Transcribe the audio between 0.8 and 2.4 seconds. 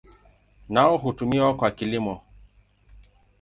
hutumiwa kwa kilimo.